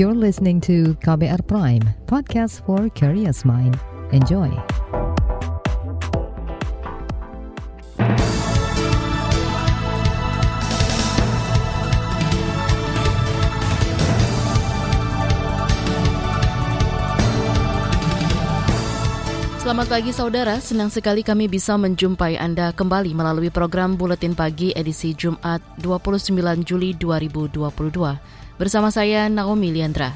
[0.00, 3.76] You're listening to KBR Prime, podcast for curious mind.
[4.16, 4.48] Enjoy.
[19.60, 25.12] Selamat pagi saudara, senang sekali kami bisa menjumpai Anda kembali melalui program Buletin Pagi edisi
[25.12, 28.39] Jumat 29 Juli 2022.
[28.60, 30.12] Bersama saya Naomi Liandra.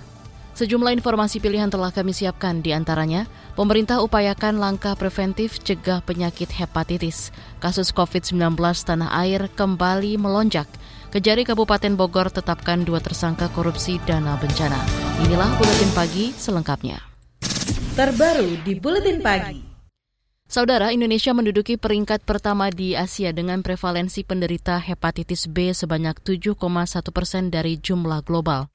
[0.53, 3.25] Sejumlah informasi pilihan telah kami siapkan di antaranya,
[3.57, 7.33] pemerintah upayakan langkah preventif cegah penyakit hepatitis.
[7.57, 8.53] Kasus COVID-19
[8.85, 10.69] tanah air kembali melonjak.
[11.09, 14.79] Kejari Kabupaten Bogor tetapkan dua tersangka korupsi dana bencana.
[15.25, 17.15] Inilah Buletin Pagi selengkapnya
[17.95, 19.64] terbaru di Buletin Pagi.
[20.55, 27.51] Saudara, Indonesia menduduki peringkat pertama di Asia dengan prevalensi penderita hepatitis B sebanyak 7,1 persen
[27.51, 28.71] dari jumlah global.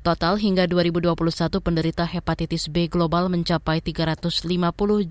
[0.00, 1.12] Total hingga 2021
[1.60, 4.48] penderita hepatitis B global mencapai 350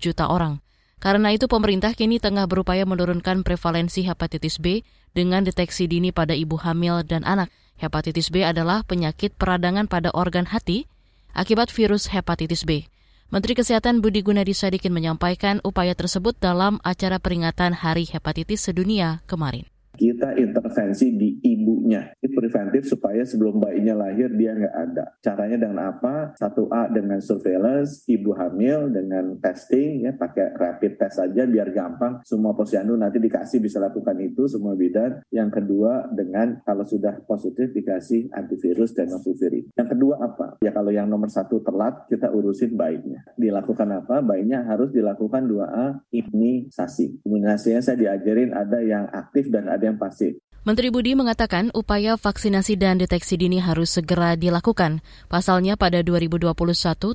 [0.01, 0.65] juta orang.
[0.97, 4.81] Karena itu pemerintah kini tengah berupaya menurunkan prevalensi hepatitis B
[5.13, 7.53] dengan deteksi dini pada ibu hamil dan anak.
[7.77, 10.89] Hepatitis B adalah penyakit peradangan pada organ hati
[11.37, 12.89] akibat virus hepatitis B.
[13.29, 19.68] Menteri Kesehatan Budi Gunadi Sadikin menyampaikan upaya tersebut dalam acara peringatan Hari Hepatitis Sedunia kemarin
[19.99, 22.07] kita intervensi di ibunya.
[22.23, 25.05] Itu preventif supaya sebelum bayinya lahir dia nggak ada.
[25.19, 26.31] Caranya dengan apa?
[26.39, 32.23] Satu A dengan surveillance, ibu hamil dengan testing, ya pakai rapid test saja biar gampang.
[32.23, 35.19] Semua posyandu nanti dikasih bisa lakukan itu semua bidan.
[35.35, 39.67] Yang kedua dengan kalau sudah positif dikasih antivirus dan novuvirin.
[39.75, 40.47] Yang kedua apa?
[40.63, 43.19] Ya kalau yang nomor satu telat kita urusin bayinya.
[43.35, 44.23] Dilakukan apa?
[44.23, 47.25] Bayinya harus dilakukan 2A imunisasi.
[47.27, 50.37] Imunisasinya saya diajarin ada yang aktif dan ada pasif.
[50.67, 54.99] Menteri Budi mengatakan upaya vaksinasi dan deteksi dini harus segera dilakukan.
[55.31, 56.51] Pasalnya pada 2021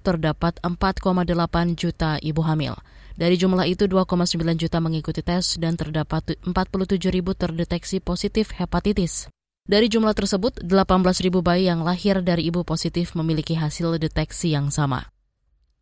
[0.00, 2.72] terdapat 4,8 juta ibu hamil.
[3.14, 9.30] Dari jumlah itu 2,9 juta mengikuti tes dan terdapat 47 ribu terdeteksi positif hepatitis.
[9.70, 14.74] Dari jumlah tersebut, 18 ribu bayi yang lahir dari ibu positif memiliki hasil deteksi yang
[14.74, 15.13] sama.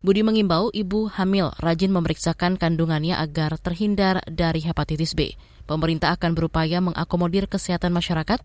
[0.03, 5.39] Budi mengimbau ibu hamil rajin memeriksakan kandungannya agar terhindar dari hepatitis B.
[5.63, 8.43] Pemerintah akan berupaya mengakomodir kesehatan masyarakat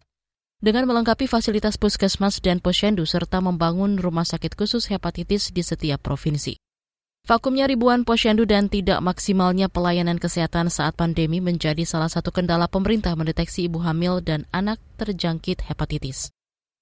[0.61, 6.61] dengan melengkapi fasilitas puskesmas dan posyandu serta membangun rumah sakit khusus hepatitis di setiap provinsi.
[7.25, 13.17] Vakumnya ribuan posyandu dan tidak maksimalnya pelayanan kesehatan saat pandemi menjadi salah satu kendala pemerintah
[13.17, 16.29] mendeteksi ibu hamil dan anak terjangkit hepatitis.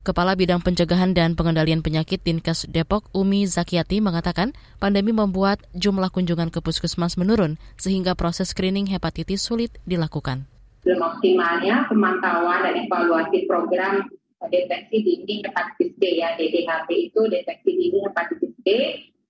[0.05, 6.53] Kepala Bidang Pencegahan dan Pengendalian Penyakit Dinkes Depok Umi Zakiati mengatakan pandemi membuat jumlah kunjungan
[6.53, 10.45] ke puskesmas menurun sehingga proses screening hepatitis sulit dilakukan.
[10.85, 14.05] Belum optimalnya pemantauan dan evaluasi program
[14.45, 18.67] deteksi dini hepatitis B ya DDHB itu deteksi dini hepatitis B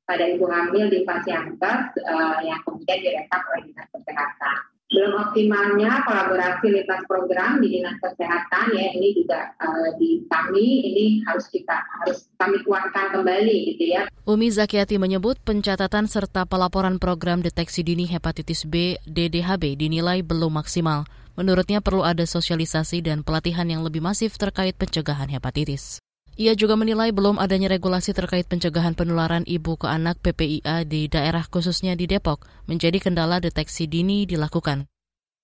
[0.03, 6.05] pada ibu hamil di fase yang uh, yang kemudian direkam oleh dinas kesehatan belum optimalnya
[6.05, 11.73] kolaborasi lintas program di dinas kesehatan ya ini juga uh, di kami ini harus kita
[12.01, 14.05] harus kami kuatkan kembali gitu ya.
[14.29, 21.09] Umi Zakiati menyebut pencatatan serta pelaporan program deteksi dini hepatitis B DDHB dinilai belum maksimal.
[21.35, 26.04] Menurutnya perlu ada sosialisasi dan pelatihan yang lebih masif terkait pencegahan hepatitis.
[26.35, 31.47] Ia juga menilai belum adanya regulasi terkait pencegahan penularan ibu ke anak PPIA di daerah
[31.47, 34.83] khususnya di Depok menjadi kendala deteksi dini dilakukan.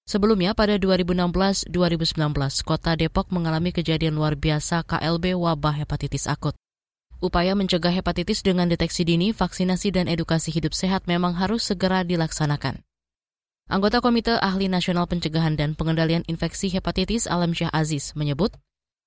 [0.03, 1.71] Sebelumnya pada 2016-2019,
[2.67, 6.59] Kota Depok mengalami kejadian luar biasa KLB wabah hepatitis akut.
[7.23, 12.83] Upaya mencegah hepatitis dengan deteksi dini, vaksinasi dan edukasi hidup sehat memang harus segera dilaksanakan.
[13.71, 18.51] Anggota Komite Ahli Nasional Pencegahan dan Pengendalian Infeksi Hepatitis Alam Syah Aziz menyebut,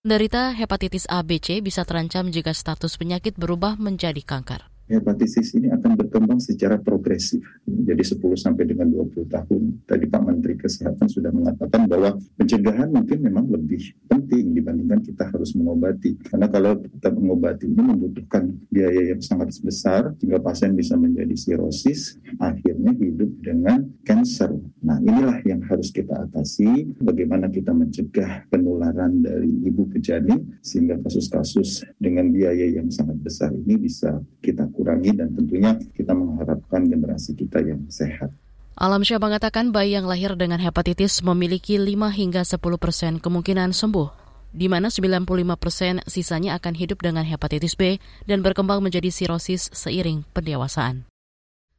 [0.05, 5.73] penderita hepatitis A, B, C bisa terancam jika status penyakit berubah menjadi kanker hepatitis ini
[5.73, 7.41] akan berkembang secara progresif.
[7.65, 9.63] Jadi 10 sampai dengan 20 tahun.
[9.89, 15.57] Tadi Pak Menteri Kesehatan sudah mengatakan bahwa pencegahan mungkin memang lebih penting dibandingkan kita harus
[15.57, 16.17] mengobati.
[16.29, 22.21] Karena kalau kita mengobati ini membutuhkan biaya yang sangat besar sehingga pasien bisa menjadi sirosis,
[22.41, 24.53] akhirnya hidup dengan kanker.
[24.85, 31.01] Nah inilah yang harus kita atasi, bagaimana kita mencegah penularan dari ibu ke janin sehingga
[31.01, 37.39] kasus-kasus dengan biaya yang sangat besar ini bisa kita kurangi dan tentunya kita mengharapkan generasi
[37.39, 38.35] kita yang sehat.
[38.75, 44.11] Alam Syah mengatakan bayi yang lahir dengan hepatitis memiliki 5 hingga 10 persen kemungkinan sembuh,
[44.51, 50.27] di mana 95 persen sisanya akan hidup dengan hepatitis B dan berkembang menjadi sirosis seiring
[50.35, 51.07] pendewasaan.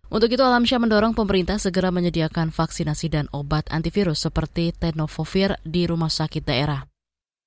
[0.08, 5.84] Untuk itu Alam Syah mendorong pemerintah segera menyediakan vaksinasi dan obat antivirus seperti tenofovir di
[5.84, 6.88] rumah sakit daerah.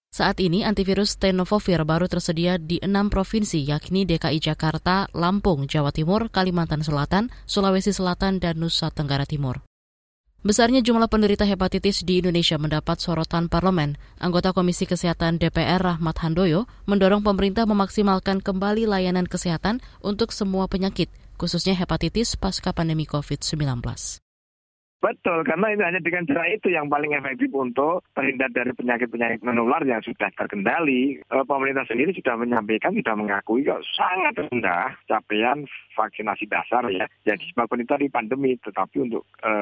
[0.08, 6.32] Saat ini antivirus tenofovir baru tersedia di enam provinsi yakni DKI Jakarta, Lampung, Jawa Timur,
[6.32, 9.60] Kalimantan Selatan, Sulawesi Selatan, dan Nusa Tenggara Timur.
[10.38, 13.98] Besarnya jumlah penderita hepatitis di Indonesia mendapat sorotan parlemen.
[14.22, 21.10] Anggota Komisi Kesehatan DPR Rahmat Handoyo mendorong pemerintah memaksimalkan kembali layanan kesehatan untuk semua penyakit,
[21.36, 24.24] khususnya hepatitis pasca pandemi COVID-19.
[24.98, 29.78] Betul, karena ini hanya dengan cara itu yang paling efektif untuk terhindar dari penyakit-penyakit menular
[29.86, 31.22] yang sudah terkendali.
[31.22, 35.62] E, pemerintah sendiri sudah menyampaikan, sudah mengakui kok sangat rendah capaian
[35.94, 37.06] vaksinasi dasar ya.
[37.22, 39.52] Jadi sebabkan itu di pandemi, tetapi untuk e,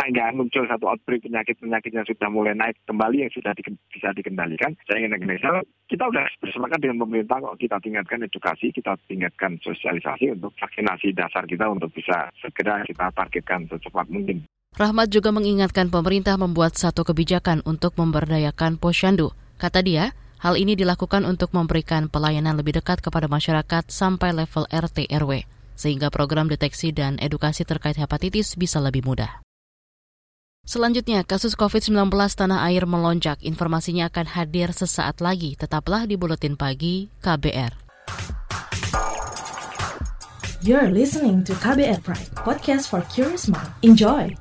[0.00, 3.60] sehingga muncul satu outbreak penyakit-penyakit yang sudah mulai naik kembali yang sudah di,
[3.92, 4.72] bisa dikendalikan.
[4.88, 5.60] Saya ingin mengingatkan,
[5.92, 11.44] kita sudah bersepakat dengan pemerintah kok kita tingkatkan edukasi, kita tingkatkan sosialisasi untuk vaksinasi dasar
[11.44, 14.40] kita untuk bisa segera kita targetkan secepat mungkin.
[14.70, 19.34] Rahmat juga mengingatkan pemerintah membuat satu kebijakan untuk memberdayakan posyandu.
[19.58, 25.10] Kata dia, hal ini dilakukan untuk memberikan pelayanan lebih dekat kepada masyarakat sampai level RT
[25.10, 25.42] RW,
[25.74, 29.42] sehingga program deteksi dan edukasi terkait hepatitis bisa lebih mudah.
[30.62, 33.42] Selanjutnya, kasus COVID-19 tanah air melonjak.
[33.42, 35.58] Informasinya akan hadir sesaat lagi.
[35.58, 37.74] Tetaplah di Buletin Pagi KBR.
[40.62, 43.72] You're listening to KBR Pride, podcast for curious mind.
[43.80, 44.36] Enjoy!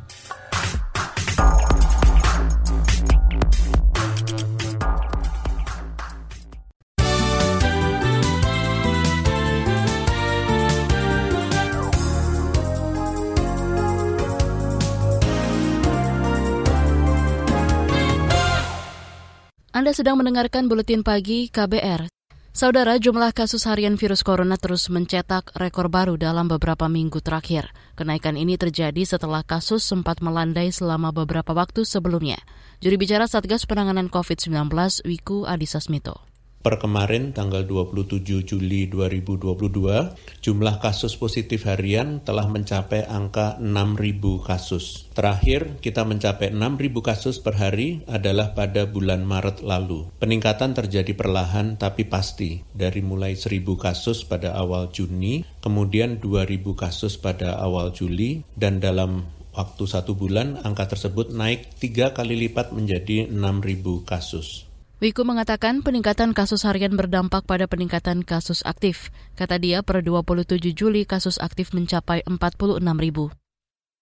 [19.89, 22.13] Anda sedang mendengarkan buletin pagi KBR.
[22.53, 27.73] Saudara, jumlah kasus harian virus corona terus mencetak rekor baru dalam beberapa minggu terakhir.
[27.97, 32.37] Kenaikan ini terjadi setelah kasus sempat melandai selama beberapa waktu sebelumnya.
[32.85, 34.69] Juri bicara Satgas Penanganan COVID-19,
[35.09, 36.21] Wiku Adhisa Smito.
[36.59, 45.07] Per kemarin tanggal 27 Juli 2022, jumlah kasus positif harian telah mencapai angka 6.000 kasus.
[45.15, 50.11] Terakhir, kita mencapai 6.000 kasus per hari adalah pada bulan Maret lalu.
[50.19, 57.15] Peningkatan terjadi perlahan tapi pasti, dari mulai 1.000 kasus pada awal Juni, kemudian 2.000 kasus
[57.15, 59.23] pada awal Juli, dan dalam
[59.55, 64.68] waktu satu bulan angka tersebut naik tiga kali lipat menjadi 6.000 kasus.
[64.99, 69.15] Wiku mengatakan peningkatan kasus harian berdampak pada peningkatan kasus aktif.
[69.39, 73.31] Kata dia, per 27 Juli kasus aktif mencapai 46 ribu.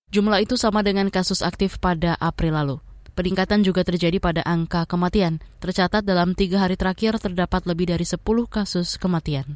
[0.09, 2.75] Jumlah itu sama dengan kasus aktif pada April lalu.
[3.13, 5.37] Peningkatan juga terjadi pada angka kematian.
[5.61, 8.17] Tercatat dalam tiga hari terakhir terdapat lebih dari 10
[8.49, 9.53] kasus kematian.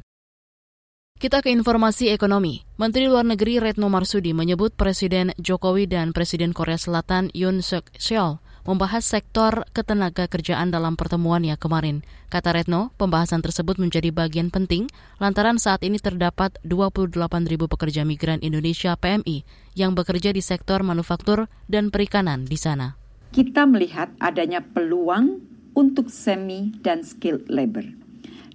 [1.18, 2.62] Kita ke informasi ekonomi.
[2.78, 8.41] Menteri Luar Negeri Retno Marsudi menyebut Presiden Jokowi dan Presiden Korea Selatan Yoon Suk Yeol
[8.62, 12.06] membahas sektor ketenaga kerjaan dalam pertemuannya kemarin.
[12.30, 14.86] Kata Retno, pembahasan tersebut menjadi bagian penting
[15.18, 17.14] lantaran saat ini terdapat 28
[17.50, 19.42] ribu pekerja migran Indonesia PMI
[19.74, 22.94] yang bekerja di sektor manufaktur dan perikanan di sana.
[23.34, 25.40] Kita melihat adanya peluang
[25.72, 27.84] untuk semi dan skilled labor.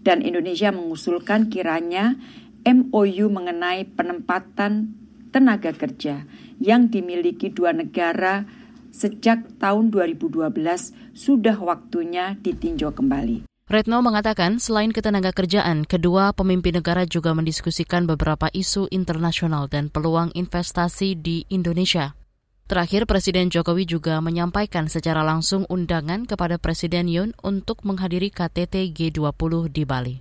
[0.05, 2.15] Dan Indonesia mengusulkan kiranya
[2.63, 4.95] MOU mengenai penempatan
[5.35, 6.23] tenaga kerja
[6.57, 8.47] yang dimiliki dua negara
[8.97, 10.49] sejak tahun 2012
[11.13, 13.45] sudah waktunya ditinjau kembali.
[13.67, 20.31] Retno mengatakan selain ketenaga kerjaan, kedua pemimpin negara juga mendiskusikan beberapa isu internasional dan peluang
[20.33, 22.15] investasi di Indonesia.
[22.67, 29.51] Terakhir, Presiden Jokowi juga menyampaikan secara langsung undangan kepada Presiden Yun untuk menghadiri KTT G20
[29.71, 30.15] di Bali.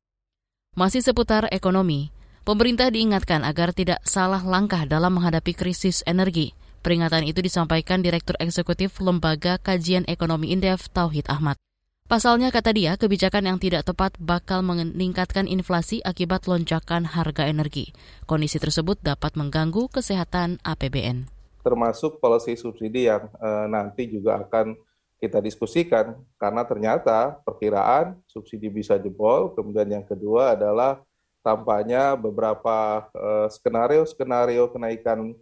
[0.75, 2.11] Masih seputar ekonomi,
[2.43, 6.66] pemerintah diingatkan agar tidak salah langkah dalam menghadapi krisis energi.
[6.87, 11.59] Peringatan itu disampaikan Direktur Eksekutif Lembaga Kajian Ekonomi Indef Tauhid Ahmad.
[12.07, 17.91] Pasalnya, kata dia, kebijakan yang tidak tepat bakal meningkatkan inflasi akibat lonjakan harga energi.
[18.31, 21.27] Kondisi tersebut dapat mengganggu kesehatan APBN.
[21.67, 24.79] Termasuk polisi subsidi yang e, nanti juga akan
[25.19, 29.51] kita diskusikan, karena ternyata perkiraan subsidi bisa jebol.
[29.59, 31.03] Kemudian yang kedua adalah
[31.43, 35.39] tampaknya beberapa eh, skenario-skenario kenaikan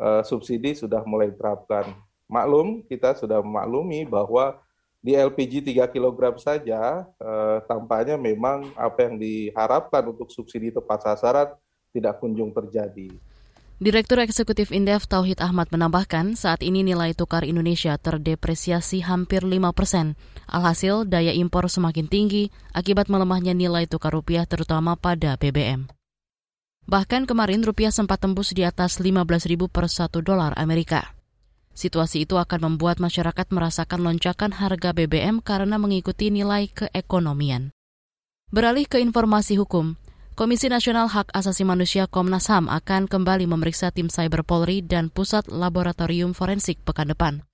[0.00, 1.92] uh, subsidi sudah mulai diterapkan.
[2.26, 4.56] Maklum, kita sudah memaklumi bahwa
[5.00, 11.48] di LPG 3 kg saja uh, tampaknya memang apa yang diharapkan untuk subsidi tepat sasaran
[11.92, 13.08] tidak kunjung terjadi.
[13.80, 20.20] Direktur Eksekutif Indef Tauhid Ahmad menambahkan saat ini nilai tukar Indonesia terdepresiasi hampir 5 persen.
[20.44, 25.88] Alhasil daya impor semakin tinggi akibat melemahnya nilai tukar rupiah terutama pada BBM.
[26.90, 31.14] Bahkan kemarin rupiah sempat tembus di atas 15.000 per satu dolar Amerika.
[31.70, 37.70] Situasi itu akan membuat masyarakat merasakan lonjakan harga BBM karena mengikuti nilai keekonomian.
[38.50, 39.94] Beralih ke informasi hukum,
[40.34, 45.46] Komisi Nasional Hak Asasi Manusia Komnas HAM akan kembali memeriksa tim Cyber Polri dan Pusat
[45.46, 47.46] Laboratorium Forensik pekan depan.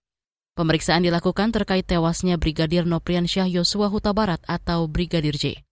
[0.56, 5.65] Pemeriksaan dilakukan terkait tewasnya Brigadir Nopriansyah Yosua Huta Barat atau Brigadir J.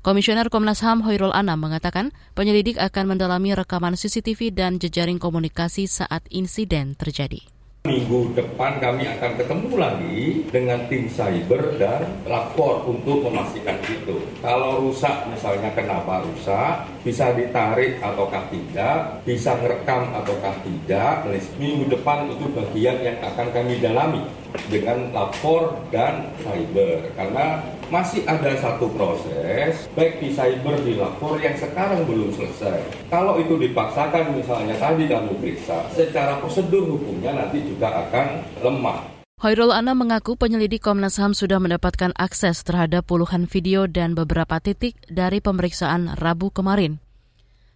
[0.00, 6.24] Komisioner Komnas HAM Hoirul Anam mengatakan penyelidik akan mendalami rekaman CCTV dan jejaring komunikasi saat
[6.32, 7.44] insiden terjadi.
[7.84, 14.24] Minggu depan kami akan ketemu lagi dengan tim cyber dan lapor untuk memastikan itu.
[14.40, 21.28] Kalau rusak misalnya kenapa rusak, bisa ditarik ataukah tidak, bisa merekam ataukah tidak.
[21.60, 24.24] Minggu depan itu bagian yang akan kami dalami
[24.72, 27.04] dengan lapor dan cyber.
[27.16, 33.10] Karena masih ada satu proses, baik di cyber, di lapor yang sekarang belum selesai.
[33.10, 38.26] Kalau itu dipaksakan misalnya tadi kamu periksa, secara prosedur hukumnya nanti juga akan
[38.62, 39.20] lemah.
[39.42, 45.00] Hoirul Anam mengaku penyelidik Komnas HAM sudah mendapatkan akses terhadap puluhan video dan beberapa titik
[45.08, 47.00] dari pemeriksaan Rabu kemarin.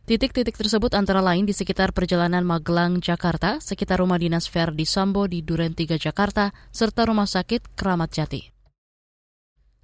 [0.04, 5.40] Titik-titik tersebut antara lain di sekitar perjalanan Magelang, Jakarta, sekitar rumah dinas Verdi Sambo di
[5.40, 8.53] Duren 3, Jakarta, serta rumah sakit Keramat Jati.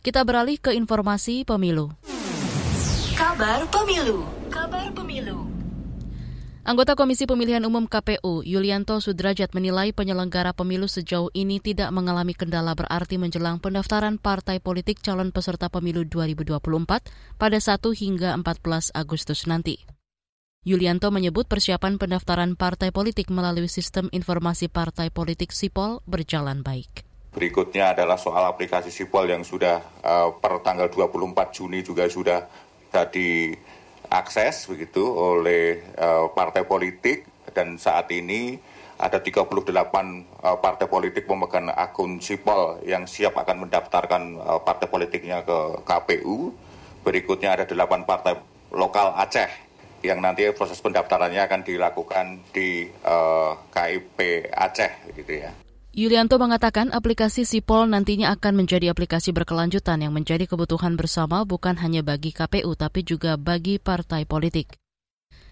[0.00, 1.92] Kita beralih ke informasi pemilu.
[3.12, 4.24] Kabar pemilu.
[4.48, 5.44] Kabar pemilu.
[6.64, 12.72] Anggota Komisi Pemilihan Umum KPU, Yulianto Sudrajat menilai penyelenggara pemilu sejauh ini tidak mengalami kendala
[12.72, 16.56] berarti menjelang pendaftaran partai politik calon peserta pemilu 2024
[17.36, 19.84] pada 1 hingga 14 Agustus nanti.
[20.64, 27.09] Yulianto menyebut persiapan pendaftaran partai politik melalui sistem informasi partai politik SIPOL berjalan baik.
[27.30, 32.50] Berikutnya adalah soal aplikasi Sipol yang sudah uh, per tanggal 24 Juni juga sudah
[32.90, 38.58] diakses begitu oleh uh, partai politik dan saat ini
[38.98, 45.46] ada 38 uh, partai politik memegang akun Sipol yang siap akan mendaftarkan uh, partai politiknya
[45.46, 46.50] ke KPU.
[47.06, 48.42] Berikutnya ada 8 partai
[48.74, 49.48] lokal Aceh
[50.02, 55.69] yang nanti proses pendaftarannya akan dilakukan di uh, KIP Aceh gitu ya.
[55.90, 62.06] Yulianto mengatakan aplikasi Sipol nantinya akan menjadi aplikasi berkelanjutan yang menjadi kebutuhan bersama bukan hanya
[62.06, 64.78] bagi KPU tapi juga bagi partai politik.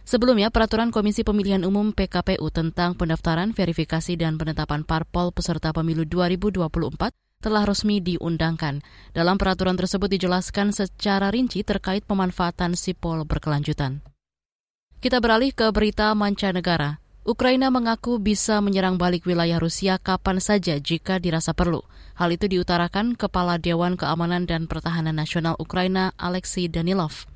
[0.07, 7.13] Sebelumnya, peraturan Komisi Pemilihan Umum PKPU tentang pendaftaran, verifikasi, dan penetapan parpol peserta pemilu 2024
[7.45, 8.81] telah resmi diundangkan.
[9.13, 14.01] Dalam peraturan tersebut dijelaskan secara rinci terkait pemanfaatan sipol berkelanjutan.
[15.03, 17.03] Kita beralih ke berita mancanegara.
[17.29, 21.85] Ukraina mengaku bisa menyerang balik wilayah Rusia kapan saja jika dirasa perlu.
[22.17, 27.29] Hal itu diutarakan Kepala Dewan Keamanan dan Pertahanan Nasional Ukraina Alexei Danilov.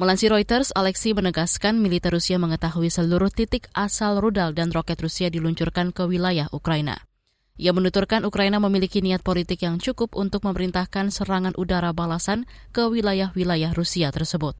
[0.00, 5.92] Melansir Reuters, Alexei menegaskan militer Rusia mengetahui seluruh titik asal rudal dan roket Rusia diluncurkan
[5.92, 7.04] ke wilayah Ukraina.
[7.60, 13.76] Ia menuturkan Ukraina memiliki niat politik yang cukup untuk memerintahkan serangan udara balasan ke wilayah-wilayah
[13.76, 14.56] Rusia tersebut.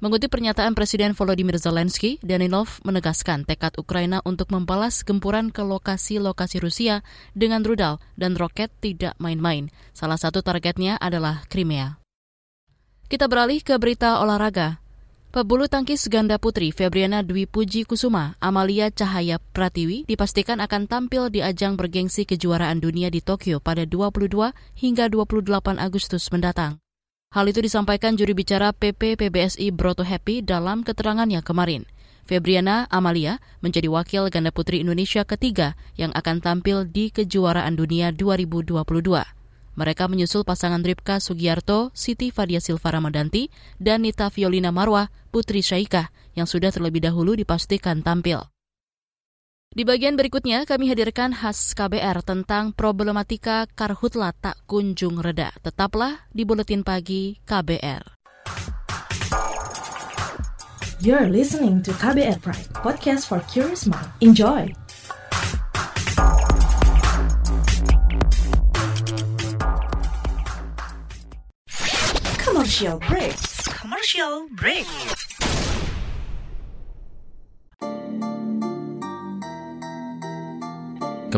[0.00, 7.04] Mengutip pernyataan Presiden Volodymyr Zelensky, Danilov menegaskan tekad Ukraina untuk membalas gempuran ke lokasi-lokasi Rusia
[7.36, 9.68] dengan rudal dan roket tidak main-main.
[9.92, 12.00] Salah satu targetnya adalah Crimea.
[13.12, 14.80] Kita beralih ke berita olahraga.
[15.36, 21.44] Pebulu tangkis ganda putri Febriana Dwi Puji Kusuma, Amalia Cahaya Pratiwi dipastikan akan tampil di
[21.44, 24.32] ajang bergengsi kejuaraan dunia di Tokyo pada 22
[24.80, 26.80] hingga 28 Agustus mendatang.
[27.30, 31.86] Hal itu disampaikan juri bicara PP PBSI Broto Happy dalam keterangannya kemarin.
[32.26, 38.82] Febriana Amalia menjadi wakil ganda putri Indonesia ketiga yang akan tampil di kejuaraan dunia 2022.
[39.78, 43.46] Mereka menyusul pasangan Ripka Sugiarto, Siti Fadia Silva Ramadanti,
[43.78, 48.42] dan Nita Violina Marwah, Putri Syaikah, yang sudah terlebih dahulu dipastikan tampil.
[49.70, 55.54] Di bagian berikutnya kami hadirkan khas KBR tentang problematika karhutla tak kunjung reda.
[55.62, 58.02] Tetaplah di Buletin Pagi KBR.
[60.98, 64.10] You're listening to KBR Pride, podcast for curious mind.
[64.18, 64.66] Enjoy!
[72.42, 73.38] Commercial break.
[73.70, 74.90] Commercial break.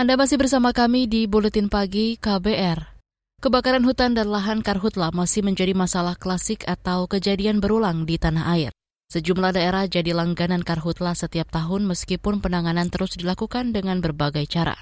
[0.00, 2.96] Anda masih bersama kami di Buletin Pagi KBR.
[3.44, 8.72] Kebakaran hutan dan lahan karhutla masih menjadi masalah klasik atau kejadian berulang di tanah air.
[9.12, 14.80] Sejumlah daerah jadi langganan karhutla setiap tahun meskipun penanganan terus dilakukan dengan berbagai cara.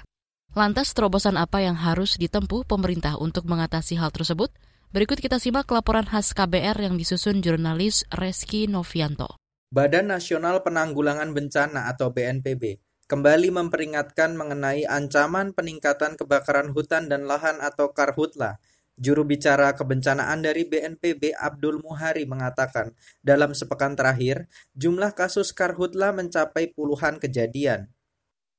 [0.55, 4.55] Lantas terobosan apa yang harus ditempuh pemerintah untuk mengatasi hal tersebut?
[4.95, 9.35] Berikut kita simak laporan khas KBR yang disusun jurnalis Reski Novianto.
[9.67, 17.57] Badan Nasional Penanggulangan Bencana atau BNPB kembali memperingatkan mengenai ancaman peningkatan kebakaran hutan dan lahan
[17.57, 18.61] atau karhutla.
[19.01, 22.93] Juru bicara kebencanaan dari BNPB Abdul Muhari mengatakan,
[23.25, 24.45] dalam sepekan terakhir,
[24.77, 27.89] jumlah kasus karhutla mencapai puluhan kejadian.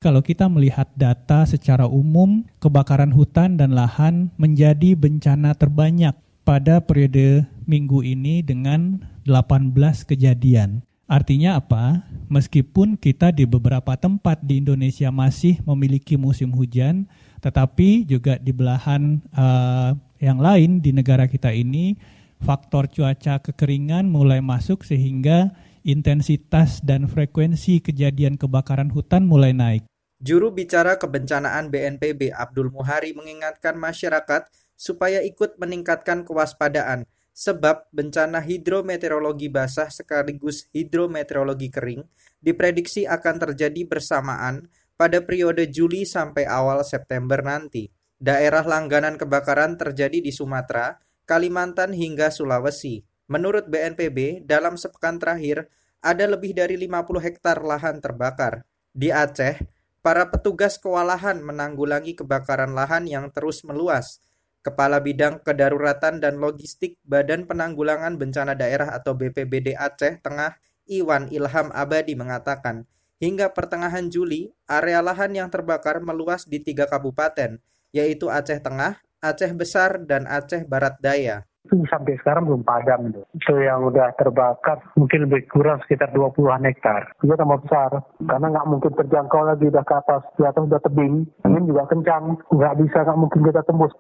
[0.03, 7.47] Kalau kita melihat data secara umum, kebakaran hutan dan lahan menjadi bencana terbanyak pada periode
[7.69, 9.77] minggu ini dengan 18
[10.09, 10.83] kejadian.
[11.11, 12.07] Artinya apa?
[12.31, 17.11] Meskipun kita di beberapa tempat di Indonesia masih memiliki musim hujan,
[17.43, 21.99] tetapi juga di belahan uh, yang lain di negara kita ini
[22.39, 25.51] faktor cuaca kekeringan mulai masuk sehingga
[25.83, 29.83] intensitas dan frekuensi kejadian kebakaran hutan mulai naik.
[30.23, 34.47] Juru bicara kebencanaan BNPB Abdul Muhari mengingatkan masyarakat
[34.79, 37.03] supaya ikut meningkatkan kewaspadaan
[37.41, 42.05] sebab bencana hidrometeorologi basah sekaligus hidrometeorologi kering
[42.45, 44.69] diprediksi akan terjadi bersamaan
[45.01, 47.89] pada periode Juli sampai awal September nanti.
[48.21, 53.01] Daerah langganan kebakaran terjadi di Sumatera, Kalimantan hingga Sulawesi.
[53.33, 55.73] Menurut BNPB, dalam sepekan terakhir
[56.05, 58.69] ada lebih dari 50 hektar lahan terbakar.
[58.93, 59.57] Di Aceh,
[60.05, 64.21] para petugas kewalahan menanggulangi kebakaran lahan yang terus meluas
[64.61, 71.73] Kepala Bidang Kedaruratan dan Logistik Badan Penanggulangan Bencana Daerah atau BPBD Aceh Tengah, Iwan Ilham
[71.73, 72.85] Abadi mengatakan,
[73.21, 79.53] hingga pertengahan Juli, area lahan yang terbakar meluas di tiga kabupaten, yaitu Aceh Tengah, Aceh
[79.57, 83.21] Besar, dan Aceh Barat Daya itu sampai sekarang belum padam itu.
[83.37, 87.13] Itu yang udah terbakar mungkin lebih kurang sekitar 20-an hektar.
[87.21, 91.29] Juga tambah besar karena nggak mungkin terjangkau lagi udah ke atas, di atas udah tebing,
[91.45, 93.93] angin juga kencang, nggak bisa nggak mungkin kita tembus.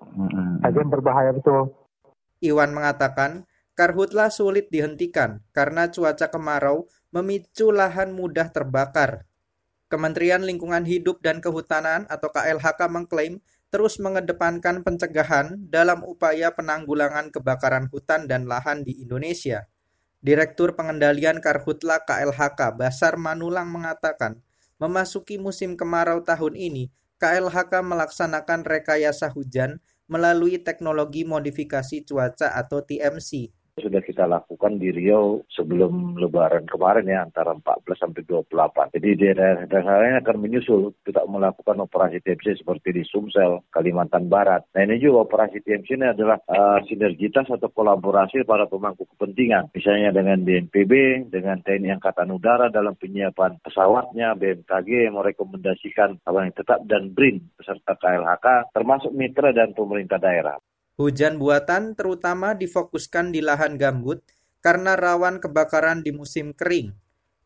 [0.64, 1.68] Agen berbahaya betul.
[2.40, 3.44] Iwan mengatakan,
[3.76, 9.28] karhutlah sulit dihentikan karena cuaca kemarau memicu lahan mudah terbakar.
[9.90, 17.86] Kementerian Lingkungan Hidup dan Kehutanan atau KLHK mengklaim terus mengedepankan pencegahan dalam upaya penanggulangan kebakaran
[17.88, 19.70] hutan dan lahan di Indonesia.
[20.20, 24.42] Direktur Pengendalian Karhutla KLHK Basar Manulang mengatakan,
[24.76, 29.80] memasuki musim kemarau tahun ini, KLHK melaksanakan rekayasa hujan
[30.10, 37.24] melalui teknologi modifikasi cuaca atau TMC sudah kita lakukan di Riau sebelum Lebaran kemarin ya
[37.24, 38.94] antara 14 sampai 28.
[38.94, 44.68] Jadi daerah-daerah lain akan menyusul kita melakukan operasi TMC seperti di Sumsel, Kalimantan Barat.
[44.76, 49.72] Nah ini juga operasi TMC ini adalah uh, sinergitas atau kolaborasi para pemangku kepentingan.
[49.72, 56.78] Misalnya dengan BNPB, dengan TNI Angkatan Udara dalam penyiapan pesawatnya, BMKG merekomendasikan apa yang tetap
[56.84, 60.58] dan BRIN beserta KLHK termasuk mitra dan pemerintah daerah.
[61.00, 64.20] Hujan buatan terutama difokuskan di lahan gambut
[64.60, 66.92] karena rawan kebakaran di musim kering.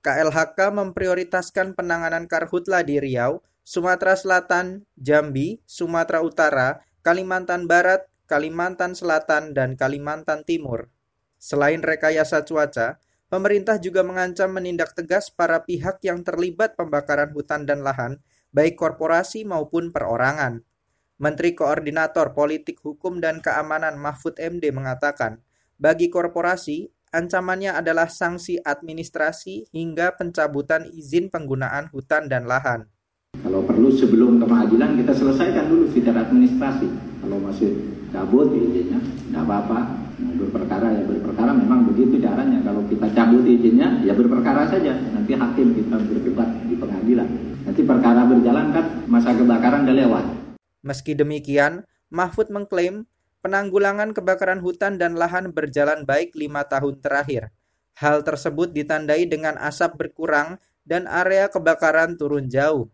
[0.02, 9.54] KLHK memprioritaskan penanganan karhutla di Riau, Sumatera Selatan, Jambi, Sumatera Utara, Kalimantan Barat, Kalimantan Selatan,
[9.54, 10.90] dan Kalimantan Timur.
[11.38, 12.98] Selain rekayasa cuaca,
[13.30, 18.18] pemerintah juga mengancam menindak tegas para pihak yang terlibat pembakaran hutan dan lahan,
[18.50, 20.66] baik korporasi maupun perorangan.
[21.14, 25.38] Menteri Koordinator Politik Hukum dan Keamanan Mahfud MD mengatakan,
[25.79, 32.90] bagi korporasi, ancamannya adalah sanksi administrasi hingga pencabutan izin penggunaan hutan dan lahan.
[33.38, 36.90] Kalau perlu sebelum ke pengadilan kita selesaikan dulu secara administrasi.
[37.22, 37.70] Kalau masih
[38.11, 40.03] cabut izinnya, tidak apa-apa.
[40.14, 42.59] Berperkara ya berperkara memang begitu caranya.
[42.62, 44.98] Kalau kita cabut izinnya ya berperkara saja.
[45.14, 47.29] Nanti hakim kita berdebat di pengadilan.
[47.66, 50.43] Nanti perkara berjalan kan masa kebakaran udah lewat.
[50.84, 53.08] Meski demikian, Mahfud mengklaim
[53.40, 57.48] penanggulangan kebakaran hutan dan lahan berjalan baik lima tahun terakhir.
[57.96, 62.92] Hal tersebut ditandai dengan asap berkurang dan area kebakaran turun jauh.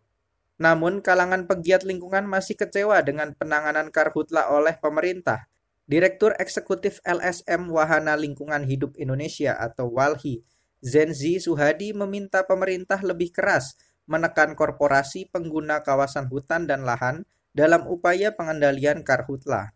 [0.61, 5.51] Namun, kalangan pegiat lingkungan masih kecewa dengan penanganan karhutla oleh pemerintah.
[5.91, 10.47] Direktur Eksekutif LSM Wahana Lingkungan Hidup Indonesia atau WALHI,
[10.79, 13.75] Zenzi Suhadi meminta pemerintah lebih keras
[14.07, 19.75] menekan korporasi pengguna kawasan hutan dan lahan dalam upaya pengendalian karhutla.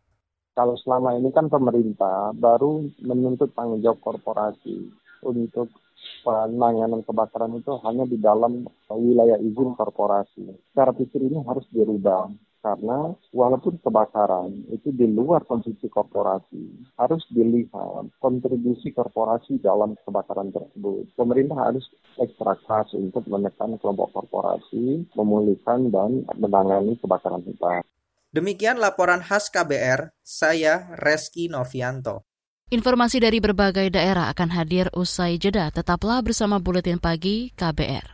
[0.55, 4.87] Kalau selama ini kan pemerintah baru menuntut tanggung jawab korporasi
[5.27, 5.75] untuk
[6.23, 10.55] penanganan kebakaran itu hanya di dalam wilayah izin korporasi.
[10.71, 12.31] Cara pikir ini harus dirubah
[12.65, 21.13] karena walaupun kebakaran itu di luar konsumsi korporasi, harus dilihat kontribusi korporasi dalam kebakaran tersebut.
[21.13, 21.85] Pemerintah harus
[22.17, 27.85] ekstra keras untuk menekan kelompok korporasi, memulihkan dan menangani kebakaran hutan.
[28.33, 32.25] Demikian laporan khas KBR, saya Reski Novianto.
[32.73, 35.69] Informasi dari berbagai daerah akan hadir usai jeda.
[35.69, 38.14] Tetaplah bersama Buletin Pagi KBR.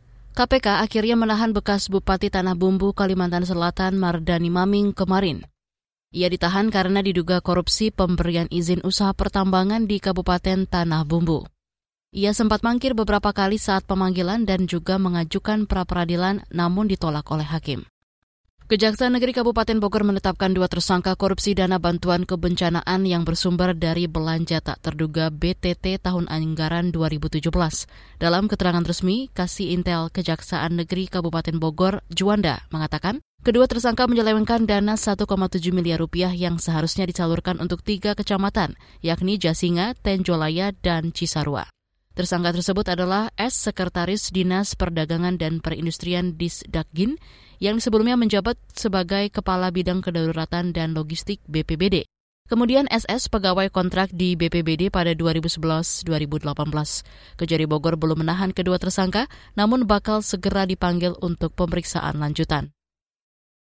[0.41, 5.45] KPK akhirnya menahan bekas Bupati Tanah Bumbu Kalimantan Selatan Mardani Maming kemarin.
[6.09, 11.45] Ia ditahan karena diduga korupsi pemberian izin usaha pertambangan di Kabupaten Tanah Bumbu.
[12.17, 17.85] Ia sempat mangkir beberapa kali saat pemanggilan dan juga mengajukan pra-peradilan namun ditolak oleh hakim.
[18.71, 24.63] Kejaksaan Negeri Kabupaten Bogor menetapkan dua tersangka korupsi dana bantuan kebencanaan yang bersumber dari belanja
[24.63, 27.51] tak terduga BTT tahun anggaran 2017.
[28.15, 34.95] Dalam keterangan resmi, Kasih Intel Kejaksaan Negeri Kabupaten Bogor, Juanda, mengatakan kedua tersangka menyelewengkan dana
[34.95, 35.19] 1,7
[35.75, 41.67] miliar rupiah yang seharusnya disalurkan untuk tiga kecamatan, yakni Jasinga, Tenjolaya, dan Cisarua.
[42.11, 43.67] Tersangka tersebut adalah S.
[43.67, 47.19] Sekretaris Dinas Perdagangan dan Perindustrian Disdakgin
[47.61, 52.09] yang sebelumnya menjabat sebagai Kepala Bidang Kedaruratan dan Logistik BPBD.
[52.49, 56.03] Kemudian SS pegawai kontrak di BPBD pada 2011-2018.
[57.39, 62.75] Kejari Bogor belum menahan kedua tersangka, namun bakal segera dipanggil untuk pemeriksaan lanjutan.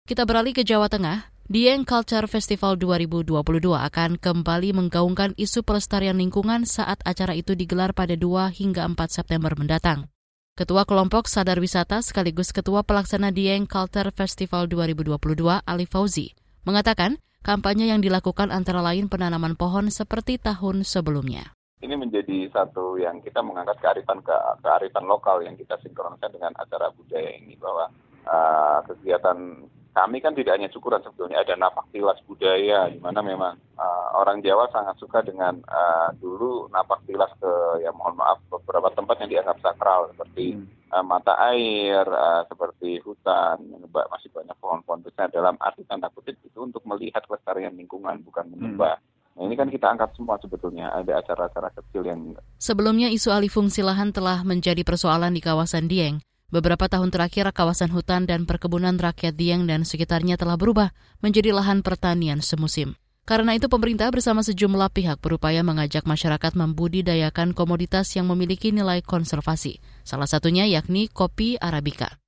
[0.04, 1.32] Kita beralih ke Jawa Tengah.
[1.48, 3.32] Dieng Culture Festival 2022
[3.72, 9.52] akan kembali menggaungkan isu pelestarian lingkungan saat acara itu digelar pada 2 hingga 4 September
[9.56, 10.12] mendatang.
[10.54, 15.18] Ketua Kelompok Sadar Wisata sekaligus Ketua Pelaksana Dieng Culture Festival 2022
[15.66, 16.30] Ali Fauzi
[16.62, 21.50] mengatakan kampanye yang dilakukan antara lain penanaman pohon seperti tahun sebelumnya.
[21.82, 24.30] Ini menjadi satu yang kita mengangkat kearifan ke,
[24.62, 27.90] kearifan lokal yang kita sinkronkan dengan acara budaya ini bahwa
[28.22, 29.58] uh, kegiatan
[29.94, 34.42] kami kan tidak hanya syukuran sebetulnya ada napak tilas budaya di mana memang uh, orang
[34.42, 39.30] Jawa sangat suka dengan uh, dulu napak tilas ke ya mohon maaf beberapa tempat yang
[39.38, 40.90] dianggap sakral seperti hmm.
[40.90, 43.62] uh, mata air uh, seperti hutan
[43.94, 48.98] masih banyak pohon-pohon besar dalam arti tanda kutip itu untuk melihat kelestarian lingkungan bukan menyembah
[48.98, 49.12] hmm.
[49.34, 53.82] Nah ini kan kita angkat semua sebetulnya ada acara-acara kecil yang Sebelumnya isu alih fungsi
[53.82, 56.22] lahan telah menjadi persoalan di kawasan Dieng.
[56.54, 61.82] Beberapa tahun terakhir, kawasan hutan dan perkebunan rakyat Dieng dan sekitarnya telah berubah menjadi lahan
[61.82, 62.94] pertanian semusim.
[63.26, 69.82] Karena itu pemerintah bersama sejumlah pihak berupaya mengajak masyarakat membudidayakan komoditas yang memiliki nilai konservasi,
[70.06, 72.22] salah satunya yakni kopi Arabica.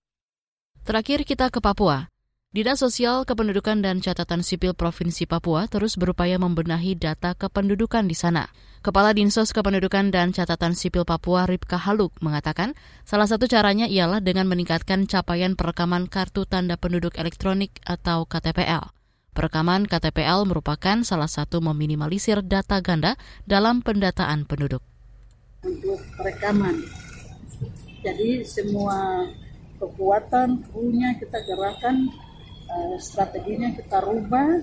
[0.83, 2.11] Terakhir kita ke Papua.
[2.57, 8.49] Dinas Sosial Kependudukan dan Catatan Sipil Provinsi Papua terus berupaya membenahi data kependudukan di sana.
[8.81, 12.73] Kepala Dinsos Kependudukan dan Catatan Sipil Papua Ripka Haluk mengatakan
[13.05, 18.89] salah satu caranya ialah dengan meningkatkan capaian perekaman kartu tanda penduduk elektronik atau KTPL.
[19.37, 24.81] Perekaman KTPL merupakan salah satu meminimalisir data ganda dalam pendataan penduduk.
[25.61, 26.89] Untuk perekaman,
[28.01, 29.29] jadi semua
[29.77, 32.09] kekuatan punya kita gerakan
[32.71, 34.63] uh, strateginya kita rubah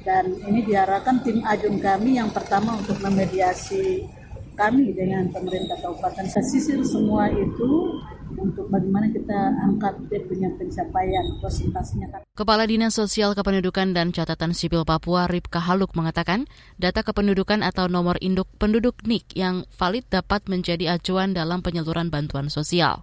[0.00, 4.08] dan ini diarahkan tim ajun kami yang pertama untuk memediasi
[4.56, 7.96] kami dengan pemerintah kabupaten sisir semua itu
[8.36, 12.22] untuk bagaimana kita angkat punya pencapaian presentasinya.
[12.36, 18.20] Kepala Dinas Sosial Kependudukan dan Catatan Sipil Papua Ripka Haluk mengatakan data kependudukan atau nomor
[18.22, 23.02] induk penduduk NIK yang valid dapat menjadi acuan dalam penyaluran bantuan sosial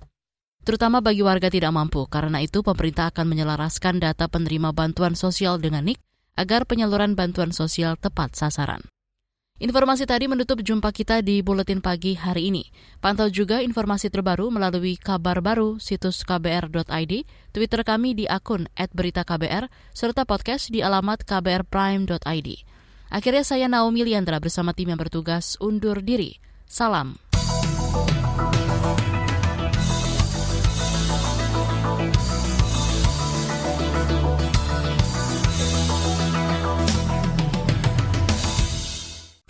[0.68, 2.04] terutama bagi warga tidak mampu.
[2.12, 6.04] Karena itu, pemerintah akan menyelaraskan data penerima bantuan sosial dengan NIK
[6.36, 8.84] agar penyaluran bantuan sosial tepat sasaran.
[9.58, 12.70] Informasi tadi menutup jumpa kita di Buletin Pagi hari ini.
[13.02, 17.14] Pantau juga informasi terbaru melalui kabar baru situs kbr.id,
[17.56, 19.66] Twitter kami di akun @beritaKBR,
[19.98, 22.50] serta podcast di alamat kbrprime.id.
[23.10, 26.38] Akhirnya saya Naomi Liandra bersama tim yang bertugas undur diri.
[26.70, 27.27] Salam.